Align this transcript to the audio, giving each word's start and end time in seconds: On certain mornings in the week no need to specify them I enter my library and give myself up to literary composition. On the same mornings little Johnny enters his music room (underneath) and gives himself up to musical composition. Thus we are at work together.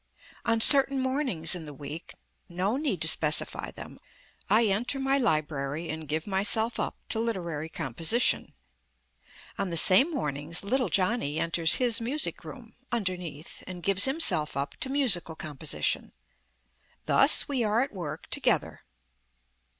On 0.45 0.59
certain 0.59 0.99
mornings 0.99 1.53
in 1.53 1.65
the 1.65 1.75
week 1.75 2.15
no 2.49 2.75
need 2.75 3.03
to 3.03 3.07
specify 3.07 3.69
them 3.69 3.99
I 4.49 4.65
enter 4.65 4.99
my 4.99 5.19
library 5.19 5.89
and 5.89 6.07
give 6.07 6.25
myself 6.25 6.79
up 6.79 6.95
to 7.09 7.19
literary 7.19 7.69
composition. 7.69 8.53
On 9.59 9.69
the 9.69 9.77
same 9.77 10.09
mornings 10.09 10.63
little 10.63 10.89
Johnny 10.89 11.37
enters 11.39 11.75
his 11.75 12.01
music 12.01 12.43
room 12.43 12.73
(underneath) 12.91 13.61
and 13.67 13.83
gives 13.83 14.05
himself 14.05 14.57
up 14.57 14.73
to 14.79 14.89
musical 14.89 15.35
composition. 15.35 16.13
Thus 17.05 17.47
we 17.47 17.63
are 17.63 17.81
at 17.81 17.93
work 17.93 18.25
together. 18.31 18.81